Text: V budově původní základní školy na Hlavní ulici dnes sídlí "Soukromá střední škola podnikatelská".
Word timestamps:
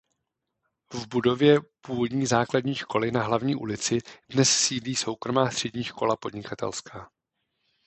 V 0.93 1.07
budově 1.07 1.59
původní 1.81 2.25
základní 2.25 2.75
školy 2.75 3.11
na 3.11 3.23
Hlavní 3.23 3.55
ulici 3.55 3.99
dnes 4.29 4.49
sídlí 4.49 4.95
"Soukromá 4.95 5.51
střední 5.51 5.83
škola 5.83 6.15
podnikatelská". 6.15 7.11